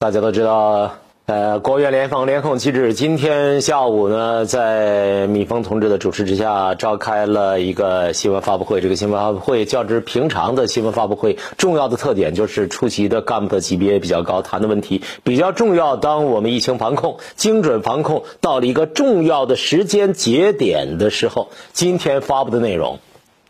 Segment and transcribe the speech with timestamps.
[0.00, 0.94] 大家都知道，
[1.26, 8.80] 呃，国务院联防联控机制今天下午呢，在米峰同志的主持之下，召开了一个新闻发布会。
[8.80, 15.96] 这个新闻发布会较之平常的新闻发布会，重要的特点就是出席的干部的级别比较高，谈的问题比较重要。
[15.96, 23.00] 当我们疫情防控、精准防控到了一个重要的时间节点的时候，今天发布的内容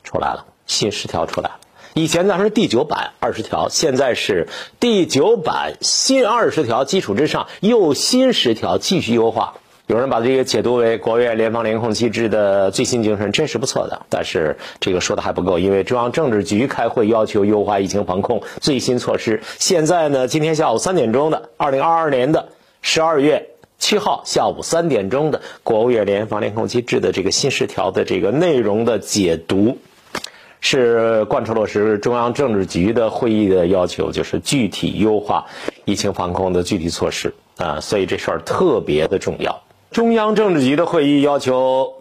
[0.03, 1.57] 出来了，新十条出来了。
[1.99, 4.47] 以前咱们是第九版二十条，现在是
[4.79, 9.55] 第九版新二十条基础之上又新十条继续优化。
[9.89, 14.07] 有人把这个解读为国务院联防联控机制的最新精神，真是不错的。
[14.11, 19.43] 但是这个说的还不够，因为中央政治局开会要求优化疫情防控最新措施。
[19.59, 23.49] 现在呢，今天下午三点钟的二零二二年的十二月
[23.81, 29.79] 七号下午三点钟的国务院联防联控机制的这个新十条的这个内容的解读。
[30.61, 35.47] 是贯彻落实中央政治局的会议的要求，就是具体优化
[35.85, 39.63] 疫情防控的具体措施啊，所以这事儿特别的重要。
[39.91, 41.95] 中央政治局的会议要求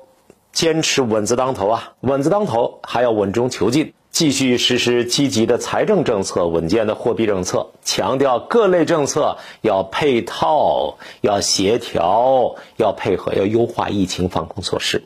[0.52, 15.04] 坚持稳字当头啊，稳字当头还要稳中求进，继续实施积极的财政政策、稳健的货币政策，强调各类政策要配套、要协调、要配合、要优化疫情防控措施。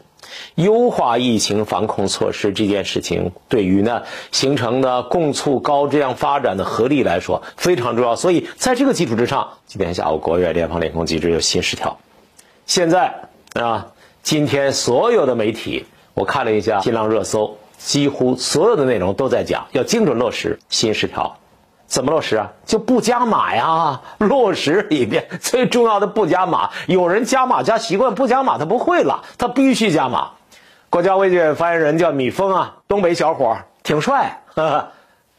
[0.56, 8.16] 优化疫情防控措施这件事情，对于呢形成的共促高质量发展的合力来说非常重要。
[8.16, 12.00] 所以在这个基础之上，今天下午国务院联防联控机制有新十条。
[12.66, 13.88] 现在啊，
[14.24, 21.38] 今天所有的媒体，我看了一下新浪热搜，几乎所有的内容都在讲要精准落实新十条。
[21.92, 22.54] 怎么落实啊？
[22.66, 24.02] 就不加码呀！
[24.18, 26.70] 落实里边最重要的不加码。
[26.88, 30.32] 有人加码加习惯，不加码他不会了，他必须加码。
[30.90, 34.42] 国家卫健委发言人叫米峰啊，东北小伙挺帅。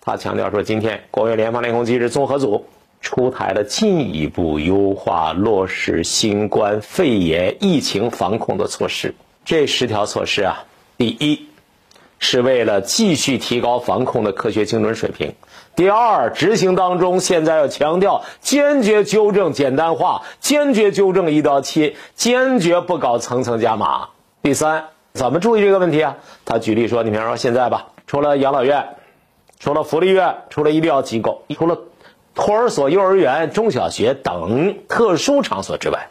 [0.03, 2.67] 他强调说，今天国务院联防联控机制综合组
[3.01, 9.15] 出台了进一步优化落实新冠肺炎疫情防控的措施。
[9.47, 10.65] 这十条措施啊，
[10.99, 11.49] 第一。
[12.25, 15.35] 是为了继续提高防控的科学精准水平。
[15.75, 24.09] 第二，执行当中现在要强调坚决纠正简单化，坚决纠正一刀切，坚决不搞层层加码。
[24.43, 26.17] 第三，怎么注意这个问题啊？
[26.45, 28.97] 他举例说，你比方说现在吧，除了养老院，
[29.59, 31.79] 除了福利院，除了医疗机构，除了
[32.35, 36.09] 托儿所、幼儿园、中小学等特殊场所之外，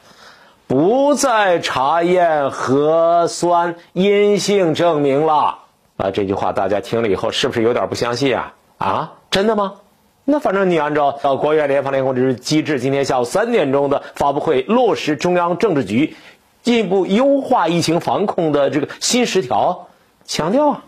[0.65, 5.59] 不再查验核酸阴性证明了。
[5.97, 8.53] 啊，这句话大家听了以后是不是有点不相信啊？
[8.77, 9.75] 啊，真的吗？
[10.23, 16.15] 那反正你按照到国务院联防联控制机制今天下午三点钟的发布会，落实中央政治局
[16.61, 19.87] 进一步优化疫情防控的这个新十条，
[20.25, 20.83] 强调啊，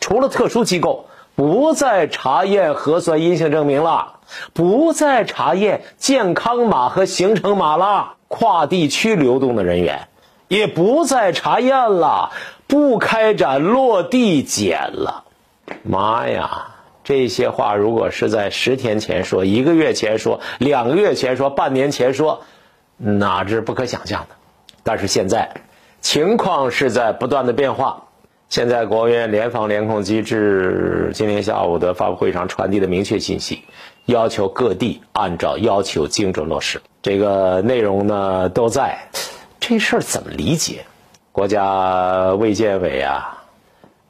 [0.00, 4.16] 除了特殊机构不再查验核酸阴性证明了，
[4.52, 10.08] 不再查验健康码和行程码了，跨地区流动的人员
[10.48, 12.32] 也不再查验了。
[12.66, 15.24] 不开展落地检了，
[15.84, 16.73] 妈呀！
[17.04, 22.42] 这些话如果是在十天前说、一个月前说、两个月前说、半年前说，
[22.96, 24.34] 那是不可想象的。
[24.82, 25.50] 但是现在，
[26.00, 28.08] 情况是在不断的变化。
[28.48, 33.64] 现在国务院联防联控机制今天下午的发布会上传递的明确信息，
[34.04, 36.80] 要求各地按照要求精准落实。
[37.02, 39.08] 这个内容呢都在，
[39.60, 40.84] 这事儿怎么理解？
[41.32, 43.43] 国家卫健委啊，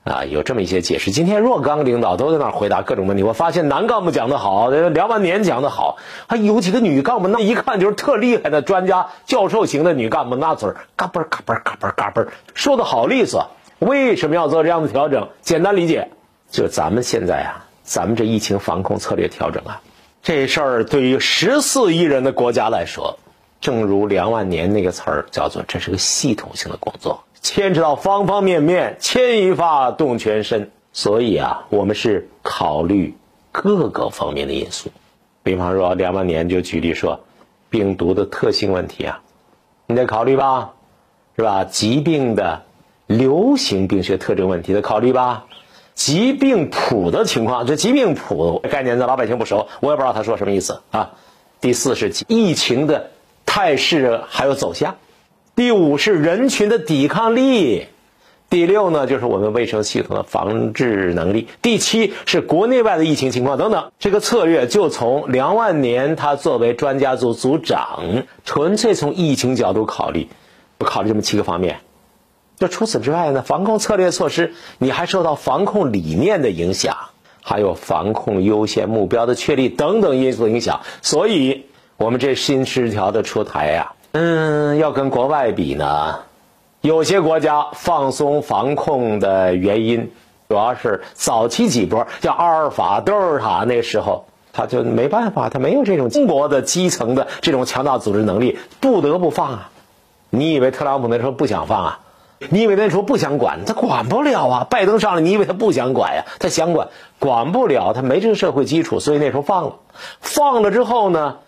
[0.04, 1.10] 啊，有这么一些解释。
[1.10, 3.22] 今天若干个领导都在那儿回答各种问题。
[3.22, 13.48] 我发现男干部讲的好，梁万年讲的好，还有几个女干部，那一看就是特厉害的专家、教授型的女干部，那嘴儿嘎嘣嘎嘣嘎嘣嘎嘣，说的好利索。
[13.78, 15.28] 为什么要做这样的调整？
[15.40, 16.10] 简单理解，
[16.50, 19.80] 就咱们现在啊，咱们这疫情防控策略调整啊，
[20.22, 23.18] 这事儿对于十四亿人的国家来说。
[23.60, 30.70] 正如梁万年那个词儿叫做，这是个系统性的工作，牵扯到方方面面，牵一发动全身。
[30.94, 33.14] 所以啊，我们是考虑
[33.52, 34.90] 各个方面的因素。
[35.42, 37.20] 比方说，梁万年就举例说，
[37.68, 39.20] 病毒的特性问题啊，
[39.86, 40.72] 你得考虑吧，
[41.36, 41.64] 是吧？
[41.64, 42.62] 疾病的
[43.06, 45.44] 流行病学特征问题得考虑吧？
[45.92, 51.10] 疾病谱的情况，这疾病谱概念，咱老百姓不熟，我也不知道他说什么意思啊。
[51.60, 53.10] 第四是疫情的。
[53.46, 54.96] 态势还有走向，
[55.56, 57.86] 第五是人群的抵抗力，
[58.50, 63.92] 第六呢就是我们卫生系统的防治能力，第七是国内外的疫情情况等等。
[64.00, 70.26] 这个策略就从梁万年他作为专家组组长，纯粹从疫情角度考虑，
[70.76, 71.78] 不考虑这么七个方面。
[72.56, 76.96] 就除此之外呢，防控策略措施你还受到防控理念的影响，
[77.42, 81.66] 还有防控优先目标的确立等等因素影响，所以。
[81.96, 86.20] 我们这新十条的出台呀，嗯，要跟国外比呢，
[86.82, 90.12] 有些国家放松防控的原因，
[90.48, 99.70] 主要是早期几波叫阿尔法、德尔塔那时候，他就没办法，他没有这种中国的基层的这种强大组织能力，不得不放啊。
[100.30, 101.98] 你以为特朗普那时候不想放啊？
[102.50, 103.64] 你以为那时候不想管？
[103.64, 104.66] 他管不了啊！
[104.70, 106.24] 拜登上来，你以为他不想管呀？
[106.38, 106.86] 他想管，
[107.18, 109.74] 管不了，他没这个社会基础，所以那时候放了。
[110.20, 111.38] 放了之后呢，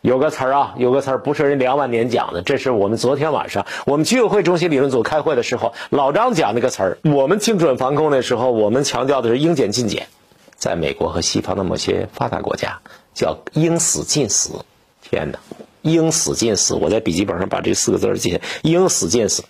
[0.00, 6.98] 有个词儿啊，有个词儿不是人两万年讲的，这是我们昨天晚上我们居委会中心理论组开会的时候，老张讲那个词儿。
[7.02, 10.06] 我们精准防控的时候，我们强调的是应检尽检，
[10.54, 12.80] 在美国和西方的某些发达国家
[13.12, 14.64] 叫应死尽死。
[15.02, 15.38] 天哪！
[15.82, 18.40] 应死尽死，我在笔记本上把这四个字记下。
[18.62, 19.44] 应死尽死，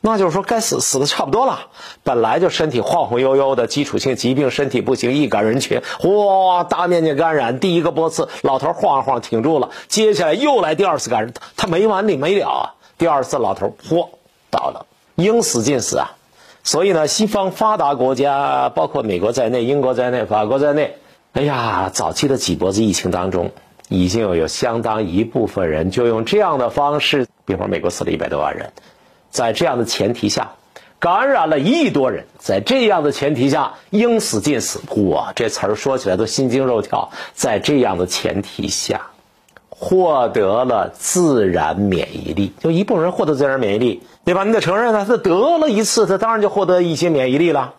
[0.00, 1.68] 那就是说该死死的差不多了。
[2.02, 12.74] 本来就身体晃晃悠悠的，基础性疾病，身体不行，易感人群，哇，大面积感染，第一个波次，老头晃晃挺住了，接下来又来第二次感染，他没完的没了啊！
[12.98, 14.08] 第二次老头嚯
[14.50, 14.86] 倒了，
[15.16, 16.16] 应死尽死啊！
[16.64, 20.96] 所以呢，西方发达国家，包括美国在内，英国在内，法国在内，
[21.32, 23.52] 哎呀，早期的几波子疫情当中。
[23.92, 28.72] 已经有相当一部分人就用这样的方式，比方美国死了一百多万人，
[29.30, 30.52] 在这样的前提下，
[30.98, 34.80] 感染了一亿多人，在这样的前提下，应死尽死。
[35.08, 37.10] 哇，这词儿说起来都心惊肉跳。
[37.32, 39.02] 在这样的前提下，
[39.68, 44.44] 获得了自然免疫力，就一部分人获得自然免疫力，对吧？
[44.44, 47.74] 你得承认他他得了一次，他当然就获得一些免疫力了。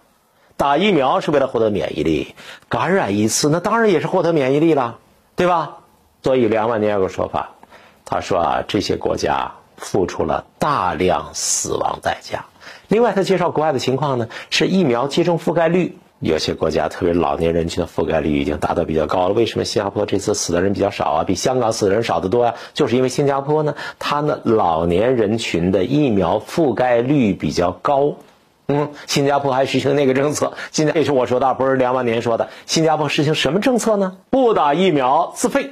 [0.58, 2.36] 打疫苗是为了获得免疫力，
[2.70, 4.98] 感染一次，那当然也是获得免疫力了，
[5.36, 5.78] 对吧？
[6.24, 7.50] 所以梁万年有个说法，
[8.06, 12.46] 他说啊，这些国家付出了大量死亡代价。
[12.88, 19.34] 另外，他介绍国外的情况呢，是疫苗接种覆盖率，有些国家特别老年人群的覆盖率已经达到比较高了。
[19.34, 21.24] 为什么新加坡这次死的人比较少啊？
[21.24, 22.54] 比香港死的人少得多呀？
[22.74, 28.16] 就是因为新加坡呢，它呢老年人群的疫苗覆盖率比较高。
[28.68, 32.50] 嗯，新加坡还实行那个政策，现在也是我说的，不是梁万年说的。
[32.66, 34.18] 新加坡实行什么政策呢？
[34.30, 35.72] 不打疫苗自费。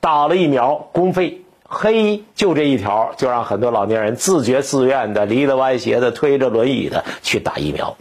[0.00, 7.94] 打了疫苗公费，嘿，就这一条，就让很多老年人自觉自愿的、离了歪斜的、推着轮椅的去打疫苗。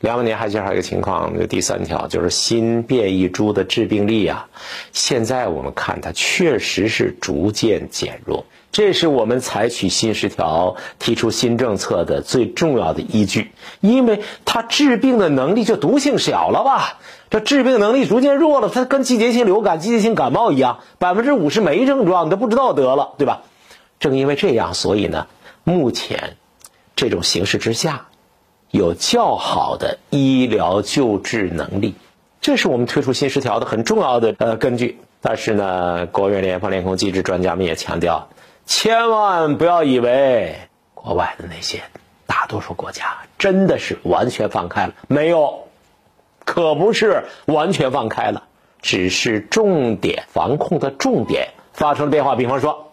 [0.00, 4.48] 两万年还介绍一个情况，就第三条就是新变异株的致病力啊，
[4.92, 8.46] 现在我们看它确实是逐渐减弱。
[8.72, 13.50] 这是我们采取新十条、提出新政策的最重要的依据，
[13.80, 16.98] 因为它治病的能力就毒性小了吧？
[17.30, 23.42] 这治病能力逐渐弱了，它跟季节性流感、季节性感冒一样，百分之五十没症状，你都不知道得了，对吧？
[23.98, 25.26] 正因为这样，所以呢，
[25.64, 26.36] 目前
[26.94, 28.06] 这种形势之下，
[28.70, 31.94] 有较好的医疗救治能力，
[32.40, 35.00] 这是我们推出新十条的很重要的呃根据。
[35.20, 38.28] 但是呢，国务院联防联控机制专家们也强调。
[38.70, 40.54] 千万不要以为
[40.94, 41.82] 国外的那些
[42.24, 45.66] 大多数国家真的是完全放开了，没有，
[46.44, 48.44] 可不是完全放开了，
[48.80, 52.36] 只是重点防控的重点发生了变化。
[52.36, 52.89] 比方说。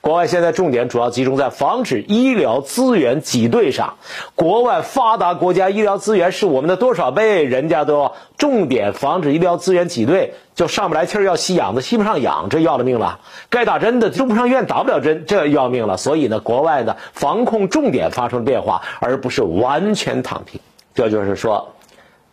[0.00, 3.96] 国外现在重点主要集中在防止医疗资源挤兑上。
[4.34, 7.44] 国外发达国家医疗资源是我们的多少倍？
[7.44, 13.20] 人家都重点防止医疗资源挤兑，就上不来气儿要吸氧的吸不上氧，这要了命了；
[13.50, 15.98] 该打针的住不上院打不了针，这要命了。
[15.98, 20.60] 所以呢，国外的防控重点发生了变化，而不是完全躺平。
[20.94, 21.74] 这就是说，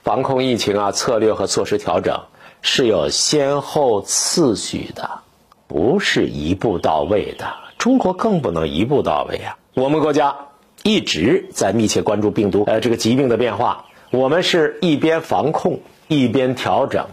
[0.03, 2.21] 防控疫情啊，策略和措施调整
[2.61, 5.19] 是有先后次序的。
[5.67, 7.45] 不是一步到位的，
[7.77, 9.57] 中国更不能一步到位啊！
[9.73, 10.35] 我们国家
[10.83, 17.07] 一直在密切关注病毒呃这个疾病的变化，我们是一边防控一边调整，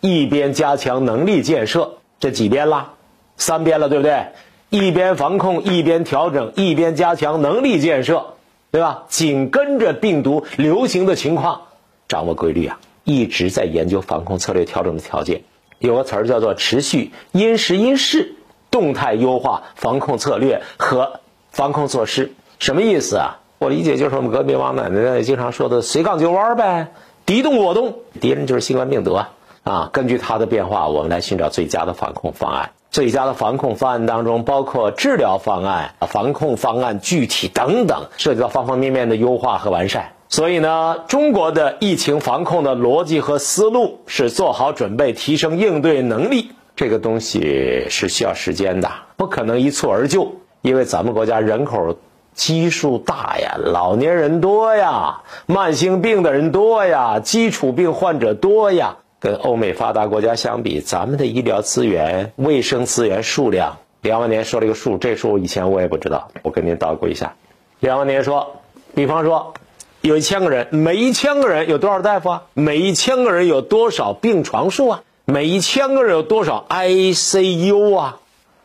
[0.00, 2.94] 一边加强能力建设，这几边啦？
[3.36, 4.28] 三边了，对不对？
[4.70, 8.34] 一边防控一边调整，一边加强能力建设，
[8.70, 9.04] 对吧？
[9.08, 11.62] 紧跟着病毒流行的情况，
[12.08, 12.80] 掌握规律啊！
[13.04, 15.42] 一直在研究防控策略调整的条件。
[15.78, 18.34] 有个词儿叫做持续因时因势
[18.70, 21.20] 动态优化防控策略和
[21.50, 23.40] 防控措施，什么意思啊？
[23.58, 26.92] 我理解就是我们隔壁王奶奶经常说的“随杠就弯儿”呗，
[27.26, 29.30] 敌动我动，敌人就是新冠病毒啊！
[29.64, 32.70] 啊，根据它的变化，我们来寻找最佳的防控方案。
[32.90, 40.12] 最佳的防控方案当中，包括治疗方案、防控方案具体等等，涉及到方方面面的优化和完善。
[40.28, 46.50] 所以呢，中国的疫情防控的逻辑和思路是做好准备，提升应对能力。
[46.76, 50.36] 这个东西是需要时间的，不可能一蹴而就。
[50.60, 51.96] 因为咱们国家人口
[52.34, 58.98] 基数大呀，老年人多呀，慢性病的人多呀，基础病患者多呀。
[59.20, 63.78] 跟欧美发达国家相比，咱们的医疗资源、卫生资源数量。
[64.00, 67.34] 梁万年说了一个数，这数以前我也不知道，我跟您捣鼓一下。
[67.80, 68.60] 梁万年说，
[68.94, 69.54] 比方说，
[70.00, 72.42] 有一千个人，每一千个人有多少大夫啊？
[72.54, 75.02] 每一千个人有多少病床数啊？
[75.24, 78.18] 每一千个人有多少 ICU 啊？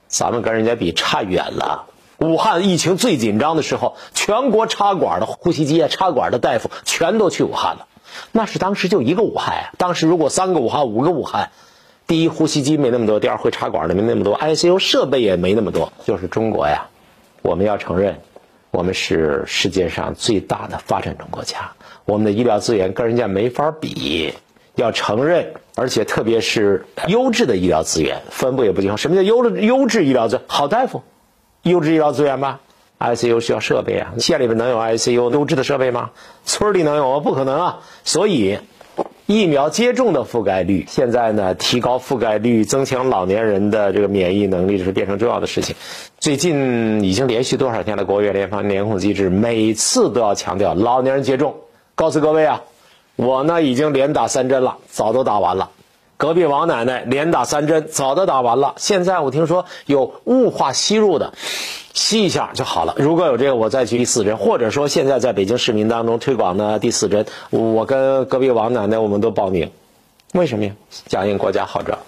[0.07, 1.85] 咱们跟人家比差远了。
[2.19, 7.87] 武汉疫情最紧张的时候，全国插管的呼吸机啊、插管的大夫全都去武汉了。
[8.31, 9.71] 那是当时就一个武汉啊。
[9.77, 11.49] 当时如果三个武汉、五个武汉，
[12.05, 15.91] 第一呼吸机没那么多，第二会插管的没那么多，ICU 设备也没那么多。
[16.05, 16.89] 就是中国呀，
[17.41, 18.21] 我们要承认，
[18.73, 21.73] 我们是世界上最大的发展中国家，
[22.05, 24.33] 我们的医疗资源跟人家没法比。
[24.73, 28.97] 要承认，而且特别是优质的医疗资源分布也不均衡。
[28.97, 30.45] 什么叫优质优质医疗资源？
[30.47, 31.03] 好大夫。
[31.61, 32.61] 优质医疗资源吧
[32.97, 36.09] ，ICU 需要设备啊，县里边能有 ICU 优质的设备吗？
[36.43, 37.19] 村里能有吗？
[37.19, 37.81] 不可能啊！
[38.03, 38.57] 所以，
[39.25, 45.75] 疫苗接种的覆盖率现在呢，提高覆盖率，增强老年人的这个免疫能力，这是变成重要的事情。
[46.19, 48.03] 最近已经连续多少天了？
[48.03, 51.55] 国务院联防联控机制每次都要强调老年人接种。
[51.95, 52.63] 告诉各位啊，
[53.15, 55.69] 我呢已经连打三针了，早都打完了。
[56.17, 58.73] 隔壁王奶奶连打三针，早都打完了。
[58.77, 61.33] 现在我听说有雾化吸入的，
[61.93, 62.95] 吸一下就好了。
[62.97, 69.71] 如果有这个，我再去第四针，或者说现在在北京市民当中推广的第四针，我跟隔壁王奶奶我们都报名。
[70.33, 70.71] 为什么呀？
[71.07, 71.99] 响应国家号召。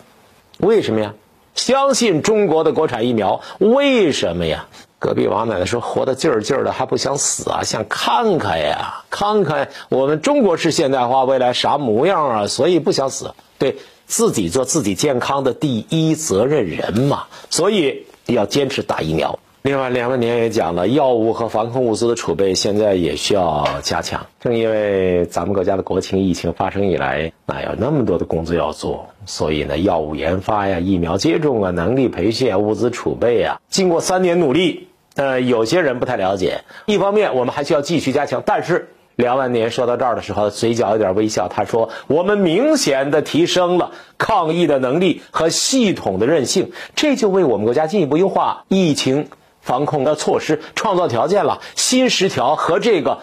[0.58, 1.14] 为什么呀？
[1.54, 3.42] 相信中国的国产疫苗。
[3.60, 4.68] 为什么呀？
[5.06, 7.62] 隔壁王奶奶说活得劲儿劲儿的，还不想死啊？
[7.62, 12.48] 想看看呀，看看我们中国式现代化未来啥模样啊？
[12.48, 13.32] 所以不想死。
[13.60, 13.76] 对。
[14.08, 19.40] 自己做自己健康的第一责任人嘛，所以要坚持打疫苗。
[19.64, 24.24] 另外，梁万年也讲了，药物和防控物资的储备现在也需要加强。
[24.40, 36.64] 正因为咱们国家的国情，疫情发生以来，那有那么多的工作要做，所以呢，药物研发呀、疫苗接种啊、能力培训啊、物资储备啊，经过三年努力，呃，有些人不太了解。
[36.86, 38.90] 一方面，我们还需要继续加强，但是。
[39.18, 41.48] 梁万年说到这儿的时候，嘴角有点微笑。
[41.48, 49.30] 他说：“我们明显的提升了抗疫的能力和系统的韧性，这就为我们国家进一步优化疫情
[49.62, 51.62] 防控的措施创造条件了。
[51.76, 53.20] 新十条和这个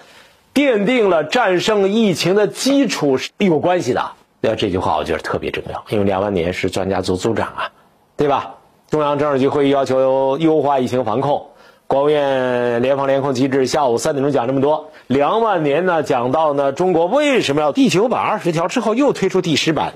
[0.54, 4.12] 奠定了战胜疫情的基础是有关系的。
[4.40, 7.70] 那这句话我觉得特别重要，因为梁万年是专家组组长啊，
[8.16, 8.54] 对吧？
[8.88, 11.48] 中央政治局会议要求优化疫情防控。”
[11.92, 19.92] 国务院联防联控机制下午三点钟讲这么多，梁万年呢讲到呢中国为什么要第九版二十条之后又推出第十版，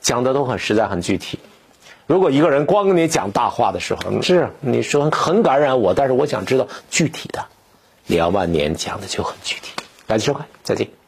[0.00, 1.40] 讲的都很实在很具体。
[2.06, 7.46] 如果一个人光跟你讲大话的时候，是你说很感染我，但是我想知道具体的，
[8.06, 9.72] 梁万年讲的就很具体。
[10.06, 11.01] 感谢收看，再见。